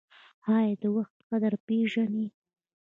[0.55, 2.27] ایا د وخت قدر پیژنئ؟